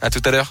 À 0.00 0.08
tout 0.08 0.22
à 0.24 0.30
l'heure. 0.30 0.50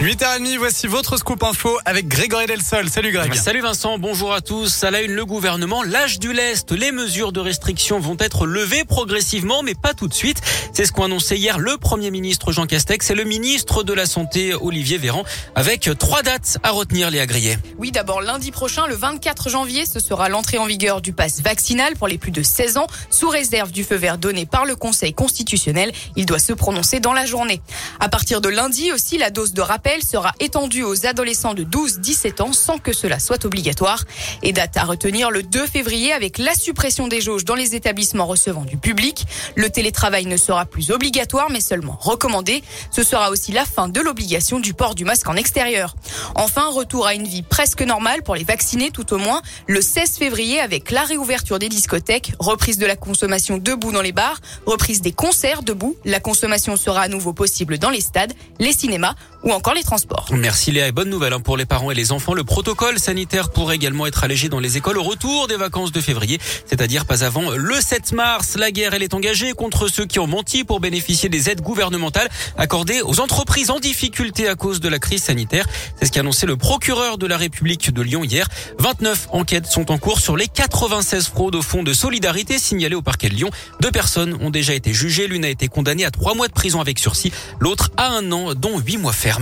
8h30, 0.00 0.58
voici 0.58 0.86
votre 0.86 1.16
scoop 1.16 1.42
info 1.42 1.76
avec 1.84 2.06
Grégory 2.06 2.46
Delsol. 2.46 2.88
Salut 2.88 3.10
Greg. 3.10 3.34
Salut 3.34 3.62
Vincent, 3.62 3.98
bonjour 3.98 4.32
à 4.32 4.40
tous. 4.40 4.84
À 4.84 4.92
la 4.92 5.02
une, 5.02 5.10
le 5.10 5.24
gouvernement 5.24 5.82
l'âge 5.82 6.20
du 6.20 6.32
lest. 6.32 6.70
Les 6.70 6.92
mesures 6.92 7.32
de 7.32 7.40
restriction 7.40 7.98
vont 7.98 8.16
être 8.20 8.46
levées 8.46 8.84
progressivement, 8.84 9.64
mais 9.64 9.74
pas 9.74 9.94
tout 9.94 10.06
de 10.06 10.14
suite. 10.14 10.40
C'est 10.72 10.86
ce 10.86 10.92
qu'ont 10.92 11.02
annoncé 11.02 11.36
hier 11.36 11.58
le 11.58 11.78
Premier 11.78 12.12
ministre 12.12 12.52
Jean 12.52 12.66
Castex 12.66 13.10
et 13.10 13.16
le 13.16 13.24
ministre 13.24 13.82
de 13.82 13.92
la 13.92 14.06
Santé 14.06 14.54
Olivier 14.54 14.98
Véran, 14.98 15.24
avec 15.56 15.90
trois 15.98 16.22
dates 16.22 16.58
à 16.62 16.70
retenir, 16.70 17.10
les 17.10 17.18
agriers. 17.18 17.58
Oui, 17.78 17.90
d'abord 17.90 18.20
lundi 18.20 18.52
prochain, 18.52 18.86
le 18.86 18.94
24 18.94 19.50
janvier, 19.50 19.84
ce 19.84 19.98
sera 19.98 20.28
l'entrée 20.28 20.58
en 20.58 20.66
vigueur 20.66 21.00
du 21.00 21.12
pass 21.12 21.40
vaccinal 21.40 21.96
pour 21.96 22.06
les 22.06 22.18
plus 22.18 22.30
de 22.30 22.44
16 22.44 22.76
ans, 22.76 22.86
sous 23.10 23.30
réserve 23.30 23.72
du 23.72 23.82
feu 23.82 23.96
vert 23.96 24.18
donné 24.18 24.46
par 24.46 24.64
le 24.64 24.76
Conseil 24.76 25.12
constitutionnel. 25.12 25.90
Il 26.14 26.24
doit 26.24 26.38
se 26.38 26.52
prononcer 26.52 27.00
dans 27.00 27.12
la 27.12 27.26
journée. 27.26 27.60
À 27.98 28.08
partir 28.08 28.40
de 28.40 28.48
lundi 28.48 28.92
aussi, 28.92 29.18
la 29.18 29.30
dose 29.30 29.52
de 29.52 29.60
rappel 29.60 29.87
sera 30.02 30.32
étendue 30.38 30.82
aux 30.82 31.06
adolescents 31.06 31.54
de 31.54 31.64
12-17 31.64 32.42
ans 32.42 32.52
sans 32.52 32.78
que 32.78 32.92
cela 32.92 33.18
soit 33.18 33.44
obligatoire. 33.44 34.04
Et 34.42 34.52
date 34.52 34.76
à 34.76 34.84
retenir 34.84 35.30
le 35.30 35.42
2 35.42 35.66
février 35.66 36.12
avec 36.12 36.38
la 36.38 36.54
suppression 36.54 37.08
des 37.08 37.20
jauges 37.20 37.44
dans 37.44 37.54
les 37.54 37.74
établissements 37.74 38.26
recevant 38.26 38.64
du 38.64 38.76
public. 38.76 39.24
Le 39.54 39.70
télétravail 39.70 40.26
ne 40.26 40.36
sera 40.36 40.66
plus 40.66 40.90
obligatoire 40.90 41.50
mais 41.50 41.60
seulement 41.60 41.96
recommandé. 42.00 42.62
Ce 42.90 43.02
sera 43.02 43.30
aussi 43.30 43.52
la 43.52 43.64
fin 43.64 43.88
de 43.88 44.00
l'obligation 44.00 44.60
du 44.60 44.74
port 44.74 44.94
du 44.94 45.04
masque 45.04 45.28
en 45.28 45.36
extérieur. 45.36 45.96
Enfin, 46.34 46.68
retour 46.70 47.06
à 47.06 47.14
une 47.14 47.26
vie 47.26 47.42
presque 47.42 47.82
normale 47.82 48.22
pour 48.22 48.34
les 48.34 48.44
vaccinés 48.44 48.90
tout 48.90 49.12
au 49.14 49.18
moins 49.18 49.40
le 49.66 49.80
16 49.80 50.18
février 50.18 50.60
avec 50.60 50.90
la 50.90 51.02
réouverture 51.02 51.58
des 51.58 51.68
discothèques, 51.68 52.32
reprise 52.38 52.78
de 52.78 52.86
la 52.86 52.96
consommation 52.96 53.58
debout 53.58 53.92
dans 53.92 54.02
les 54.02 54.12
bars, 54.12 54.40
reprise 54.66 55.00
des 55.00 55.12
concerts 55.12 55.62
debout. 55.62 55.96
La 56.04 56.20
consommation 56.20 56.76
sera 56.76 57.00
à 57.00 57.08
nouveau 57.08 57.32
possible 57.32 57.78
dans 57.78 57.90
les 57.90 58.02
stades, 58.02 58.34
les 58.58 58.72
cinémas 58.72 59.14
ou 59.42 59.52
encore 59.52 59.74
les 59.74 59.82
transports. 59.82 60.26
Merci 60.32 60.72
Léa 60.72 60.88
et 60.88 60.92
bonne 60.92 61.08
nouvelle 61.08 61.32
hein, 61.32 61.40
pour 61.40 61.56
les 61.56 61.66
parents 61.66 61.90
et 61.90 61.94
les 61.94 62.12
enfants. 62.12 62.34
Le 62.34 62.44
protocole 62.44 62.98
sanitaire 62.98 63.50
pourrait 63.50 63.76
également 63.76 64.06
être 64.06 64.24
allégé 64.24 64.48
dans 64.48 64.60
les 64.60 64.76
écoles 64.76 64.98
au 64.98 65.02
retour 65.02 65.46
des 65.46 65.56
vacances 65.56 65.92
de 65.92 66.00
février, 66.00 66.38
c'est-à-dire 66.66 67.06
pas 67.06 67.24
avant 67.24 67.50
le 67.50 67.74
7 67.80 68.12
mars. 68.12 68.56
La 68.56 68.70
guerre, 68.70 68.94
elle 68.94 69.02
est 69.02 69.14
engagée 69.14 69.52
contre 69.52 69.88
ceux 69.88 70.06
qui 70.06 70.18
ont 70.18 70.26
menti 70.26 70.64
pour 70.64 70.80
bénéficier 70.80 71.28
des 71.28 71.50
aides 71.50 71.60
gouvernementales 71.60 72.28
accordées 72.56 73.00
aux 73.02 73.20
entreprises 73.20 73.70
en 73.70 73.78
difficulté 73.78 74.48
à 74.48 74.54
cause 74.54 74.80
de 74.80 74.88
la 74.88 74.98
crise 74.98 75.22
sanitaire. 75.22 75.66
C'est 75.98 76.06
ce 76.06 76.12
qu'a 76.12 76.20
annoncé 76.20 76.46
le 76.46 76.56
procureur 76.56 77.18
de 77.18 77.26
la 77.26 77.36
République 77.36 77.92
de 77.92 78.02
Lyon 78.02 78.24
hier. 78.24 78.48
29 78.78 79.28
enquêtes 79.30 79.66
sont 79.66 79.90
en 79.90 79.98
cours 79.98 80.20
sur 80.20 80.36
les 80.36 80.48
96 80.48 81.28
fraudes 81.28 81.54
au 81.54 81.62
fonds 81.62 81.82
de 81.82 81.92
solidarité 81.92 82.58
signalées 82.58 82.96
au 82.96 83.02
parquet 83.02 83.28
de 83.28 83.34
Lyon. 83.34 83.50
Deux 83.80 83.92
personnes 83.92 84.36
ont 84.40 84.50
déjà 84.50 84.74
été 84.74 84.92
jugées. 84.92 85.28
L'une 85.28 85.44
a 85.44 85.48
été 85.48 85.68
condamnée 85.68 86.04
à 86.04 86.10
trois 86.10 86.34
mois 86.34 86.48
de 86.48 86.52
prison 86.52 86.80
avec 86.80 86.98
sursis, 86.98 87.32
l'autre 87.60 87.90
à 87.96 88.08
un 88.08 88.32
an, 88.32 88.54
dont 88.54 88.78
huit 88.78 88.96
mois 88.96 89.12
ferme. 89.12 89.37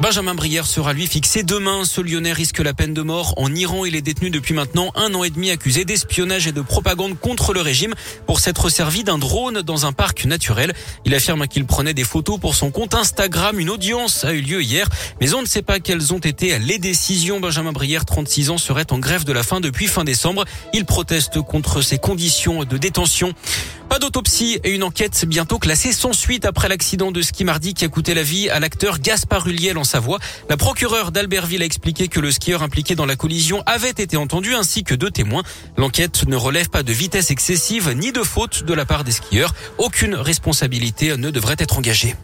Benjamin 0.00 0.34
Brière 0.34 0.66
sera 0.66 0.92
lui 0.92 1.06
fixé 1.06 1.44
demain. 1.44 1.84
Ce 1.84 2.00
Lyonnais 2.00 2.32
risque 2.32 2.58
la 2.58 2.74
peine 2.74 2.92
de 2.92 3.00
mort. 3.00 3.32
En 3.38 3.54
Iran, 3.54 3.84
il 3.84 3.96
est 3.96 4.02
détenu 4.02 4.28
depuis 4.28 4.52
maintenant 4.52 4.92
un 4.96 5.14
an 5.14 5.24
et 5.24 5.30
demi 5.30 5.50
accusé 5.50 5.84
d'espionnage 5.84 6.46
et 6.46 6.52
de 6.52 6.60
propagande 6.60 7.18
contre 7.18 7.54
le 7.54 7.60
régime 7.60 7.94
pour 8.26 8.40
s'être 8.40 8.68
servi 8.68 9.02
d'un 9.02 9.18
drone 9.18 9.62
dans 9.62 9.86
un 9.86 9.92
parc 9.92 10.26
naturel. 10.26 10.74
Il 11.06 11.14
affirme 11.14 11.46
qu'il 11.46 11.64
prenait 11.64 11.94
des 11.94 12.04
photos 12.04 12.38
pour 12.38 12.54
son 12.54 12.70
compte 12.70 12.94
Instagram. 12.94 13.58
Une 13.58 13.70
audience 13.70 14.24
a 14.24 14.34
eu 14.34 14.40
lieu 14.40 14.62
hier, 14.62 14.88
mais 15.20 15.32
on 15.32 15.40
ne 15.40 15.46
sait 15.46 15.62
pas 15.62 15.80
quelles 15.80 16.12
ont 16.12 16.18
été 16.18 16.58
les 16.58 16.78
décisions. 16.78 17.40
Benjamin 17.40 17.72
Brière, 17.72 18.04
36 18.04 18.50
ans, 18.50 18.58
serait 18.58 18.92
en 18.92 18.98
grève 18.98 19.24
de 19.24 19.32
la 19.32 19.42
faim 19.42 19.60
depuis 19.60 19.86
fin 19.86 20.04
décembre. 20.04 20.44
Il 20.74 20.84
proteste 20.84 21.40
contre 21.40 21.80
ces 21.80 21.98
conditions 21.98 22.64
de 22.64 22.76
détention. 22.76 23.32
Pas 23.88 23.98
d'autopsie 23.98 24.58
et 24.64 24.70
une 24.70 24.82
enquête 24.82 25.24
bientôt 25.26 25.58
classée 25.58 25.92
sans 25.92 26.12
suite 26.12 26.44
après 26.44 26.68
l'accident 26.68 27.12
de 27.12 27.22
ski 27.22 27.44
mardi 27.44 27.74
qui 27.74 27.84
a 27.84 27.88
coûté 27.88 28.14
la 28.14 28.22
vie 28.22 28.48
à 28.50 28.60
l'acteur 28.60 28.98
Gaspard 28.98 29.46
Huliel 29.46 29.78
en 29.78 29.84
Savoie. 29.84 30.18
La 30.48 30.56
procureure 30.56 31.12
d'Albertville 31.12 31.62
a 31.62 31.66
expliqué 31.66 32.08
que 32.08 32.20
le 32.20 32.32
skieur 32.32 32.62
impliqué 32.62 32.94
dans 32.94 33.06
la 33.06 33.16
collision 33.16 33.62
avait 33.66 33.90
été 33.90 34.16
entendu 34.16 34.54
ainsi 34.54 34.84
que 34.84 34.94
deux 34.94 35.10
témoins. 35.10 35.42
L'enquête 35.76 36.26
ne 36.26 36.36
relève 36.36 36.70
pas 36.70 36.82
de 36.82 36.92
vitesse 36.92 37.30
excessive 37.30 37.92
ni 37.94 38.12
de 38.12 38.22
faute 38.22 38.64
de 38.64 38.74
la 38.74 38.84
part 38.84 39.04
des 39.04 39.12
skieurs. 39.12 39.54
Aucune 39.78 40.14
responsabilité 40.14 41.16
ne 41.16 41.30
devrait 41.30 41.56
être 41.58 41.78
engagée. 41.78 42.14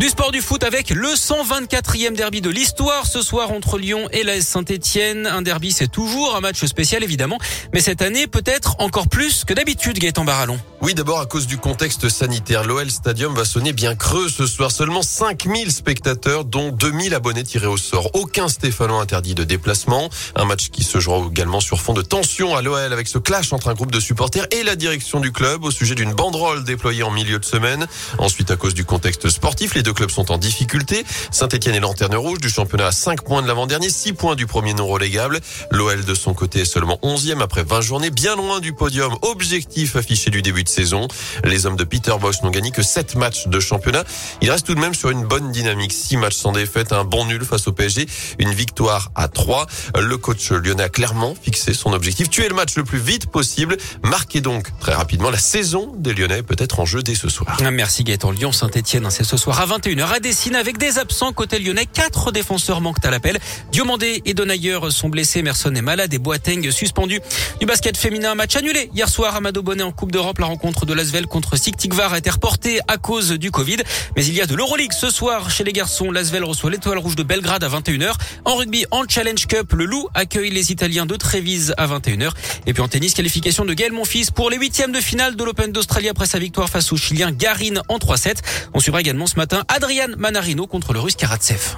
Du 0.00 0.08
sport 0.08 0.32
du 0.32 0.40
foot 0.40 0.64
avec 0.64 0.88
le 0.88 1.08
124e 1.08 2.14
derby 2.14 2.40
de 2.40 2.48
l'histoire 2.48 3.04
ce 3.04 3.20
soir 3.20 3.50
entre 3.50 3.76
Lyon 3.76 4.08
et 4.12 4.22
la 4.22 4.40
Saint-Etienne. 4.40 5.26
Un 5.26 5.42
derby, 5.42 5.72
c'est 5.72 5.88
toujours 5.88 6.34
un 6.34 6.40
match 6.40 6.64
spécial 6.64 7.04
évidemment, 7.04 7.36
mais 7.74 7.80
cette 7.80 8.00
année 8.00 8.26
peut-être 8.26 8.76
encore 8.78 9.08
plus 9.08 9.44
que 9.44 9.52
d'habitude, 9.52 9.98
Gaëtan 9.98 10.24
Barallon. 10.24 10.58
Oui, 10.80 10.94
d'abord 10.94 11.20
à 11.20 11.26
cause 11.26 11.46
du 11.46 11.58
contexte 11.58 12.08
sanitaire. 12.08 12.64
L'OL 12.64 12.90
Stadium 12.90 13.34
va 13.34 13.44
sonner 13.44 13.74
bien 13.74 13.94
creux 13.94 14.30
ce 14.30 14.46
soir. 14.46 14.70
Seulement 14.70 15.02
5000 15.02 15.70
spectateurs, 15.70 16.46
dont 16.46 16.72
2000 16.72 17.12
abonnés 17.12 17.44
tirés 17.44 17.66
au 17.66 17.76
sort. 17.76 18.08
Aucun 18.14 18.48
Stéphano 18.48 18.96
interdit 18.96 19.34
de 19.34 19.44
déplacement. 19.44 20.08
Un 20.34 20.46
match 20.46 20.70
qui 20.70 20.82
se 20.82 20.98
jouera 20.98 21.26
également 21.30 21.60
sur 21.60 21.82
fond 21.82 21.92
de 21.92 22.00
tension 22.00 22.56
à 22.56 22.62
l'OL 22.62 22.90
avec 22.94 23.06
ce 23.06 23.18
clash 23.18 23.52
entre 23.52 23.68
un 23.68 23.74
groupe 23.74 23.92
de 23.92 24.00
supporters 24.00 24.46
et 24.50 24.62
la 24.62 24.76
direction 24.76 25.20
du 25.20 25.30
club 25.30 25.62
au 25.62 25.70
sujet 25.70 25.94
d'une 25.94 26.14
banderole 26.14 26.64
déployée 26.64 27.02
en 27.02 27.10
milieu 27.10 27.38
de 27.38 27.44
semaine. 27.44 27.86
Ensuite, 28.16 28.50
à 28.50 28.56
cause 28.56 28.72
du 28.72 28.86
contexte 28.86 29.28
sportif, 29.28 29.74
les 29.74 29.82
deux 29.82 29.89
clubs 29.92 30.10
sont 30.10 30.30
en 30.30 30.38
difficulté. 30.38 31.04
Saint-Etienne 31.30 31.74
est 31.74 31.80
lanterne 31.80 32.14
rouge 32.16 32.38
du 32.40 32.48
championnat 32.48 32.86
à 32.86 32.92
5 32.92 33.22
points 33.22 33.42
de 33.42 33.46
l'avant-dernier, 33.46 33.90
6 33.90 34.12
points 34.14 34.34
du 34.34 34.46
premier 34.46 34.74
non 34.74 34.86
relégable. 34.86 35.40
L'OL 35.70 36.04
de 36.04 36.14
son 36.14 36.34
côté 36.34 36.60
est 36.60 36.64
seulement 36.64 36.98
11e 37.02 37.40
après 37.40 37.62
20 37.62 37.80
journées, 37.80 38.10
bien 38.10 38.36
loin 38.36 38.60
du 38.60 38.72
podium 38.72 39.16
objectif 39.22 39.96
affiché 39.96 40.30
du 40.30 40.42
début 40.42 40.64
de 40.64 40.68
saison. 40.68 41.08
Les 41.44 41.66
hommes 41.66 41.76
de 41.76 41.84
Peter 41.84 42.14
Bosch 42.20 42.42
n'ont 42.42 42.50
gagné 42.50 42.70
que 42.70 42.82
7 42.82 43.16
matchs 43.16 43.46
de 43.46 43.60
championnat. 43.60 44.04
Il 44.42 44.50
reste 44.50 44.66
tout 44.66 44.74
de 44.74 44.80
même 44.80 44.94
sur 44.94 45.10
une 45.10 45.24
bonne 45.24 45.52
dynamique. 45.52 45.92
6 45.92 46.16
matchs 46.16 46.36
sans 46.36 46.52
défaite, 46.52 46.92
un 46.92 47.04
bon 47.04 47.24
nul 47.26 47.44
face 47.44 47.68
au 47.68 47.72
PSG, 47.72 48.06
une 48.38 48.52
victoire 48.52 49.10
à 49.14 49.28
3. 49.28 49.66
Le 49.98 50.16
coach 50.16 50.50
lyonnais 50.50 50.84
a 50.84 50.88
clairement 50.88 51.34
fixé 51.40 51.74
son 51.74 51.92
objectif. 51.92 52.30
Tuer 52.30 52.48
le 52.48 52.54
match 52.54 52.76
le 52.76 52.84
plus 52.84 52.98
vite 52.98 53.26
possible. 53.26 53.76
Marquer 54.02 54.40
donc 54.40 54.68
très 54.78 54.94
rapidement 54.94 55.30
la 55.30 55.38
saison 55.38 55.92
des 55.96 56.14
Lyonnais 56.14 56.42
peut-être 56.42 56.80
en 56.80 56.84
jeu 56.84 57.02
dès 57.02 57.14
ce 57.14 57.28
soir. 57.28 57.56
Merci 57.72 58.04
Gaëtan. 58.04 58.30
Lyon 58.30 58.52
Saint-Etienne, 58.52 59.08
c'est 59.10 59.24
ce 59.24 59.36
soir 59.36 59.60
à 59.60 59.66
21h 59.80 60.12
à 60.12 60.20
Dessine 60.20 60.56
avec 60.56 60.76
des 60.76 60.98
absents 60.98 61.32
côté 61.32 61.58
lyonnais. 61.58 61.86
Quatre 61.86 62.32
défenseurs 62.32 62.82
manquent 62.82 63.02
à 63.02 63.10
l'appel. 63.10 63.38
Diomandé 63.72 64.20
et 64.26 64.34
Donailleur 64.34 64.92
sont 64.92 65.08
blessés. 65.08 65.40
Merson 65.40 65.74
est 65.74 65.80
malade 65.80 66.12
et 66.12 66.18
Boateng 66.18 66.70
suspendu. 66.70 67.18
Du 67.60 67.64
basket 67.66 67.96
féminin, 67.96 68.34
match 68.34 68.56
annulé. 68.56 68.90
Hier 68.94 69.08
soir, 69.08 69.34
Amado 69.36 69.62
Bonnet 69.62 69.82
en 69.82 69.92
Coupe 69.92 70.12
d'Europe. 70.12 70.38
La 70.38 70.46
rencontre 70.46 70.84
de 70.84 70.92
Lasvel 70.92 71.26
contre 71.26 71.56
Siktikvar 71.56 72.12
a 72.12 72.18
été 72.18 72.28
reportée 72.28 72.80
à 72.88 72.98
cause 72.98 73.30
du 73.30 73.50
Covid. 73.50 73.78
Mais 74.16 74.26
il 74.26 74.34
y 74.34 74.42
a 74.42 74.46
de 74.46 74.54
l'Euroleague 74.54 74.92
ce 74.92 75.08
soir 75.08 75.50
chez 75.50 75.64
les 75.64 75.72
garçons. 75.72 76.10
Lasvel 76.10 76.44
reçoit 76.44 76.70
l'étoile 76.70 76.98
rouge 76.98 77.16
de 77.16 77.22
Belgrade 77.22 77.64
à 77.64 77.68
21h. 77.70 78.12
En 78.44 78.56
rugby, 78.56 78.84
en 78.90 79.04
Challenge 79.08 79.46
Cup, 79.46 79.72
le 79.72 79.86
Loup 79.86 80.08
accueille 80.12 80.50
les 80.50 80.72
Italiens 80.72 81.06
de 81.06 81.16
Trévise 81.16 81.72
à 81.78 81.86
21h. 81.86 82.32
Et 82.66 82.74
puis 82.74 82.82
en 82.82 82.88
tennis, 82.88 83.14
qualification 83.14 83.64
de 83.64 83.72
Gaël 83.72 83.92
Monfils 83.92 84.30
pour 84.30 84.50
les 84.50 84.58
huitièmes 84.58 84.92
de 84.92 85.00
finale 85.00 85.36
de 85.36 85.44
l'Open 85.44 85.72
d'Australie 85.72 86.10
après 86.10 86.26
sa 86.26 86.38
victoire 86.38 86.68
face 86.68 86.92
au 86.92 86.98
Chilien 86.98 87.30
Garin 87.30 87.80
en 87.88 87.96
3-7. 87.96 88.40
On 88.74 88.80
suivra 88.80 89.00
également 89.00 89.26
ce 89.26 89.36
matin 89.36 89.64
Adrien 89.72 90.16
Manarino 90.18 90.66
contre 90.66 90.92
le 90.92 90.98
russe 90.98 91.14
Karatsev. 91.14 91.76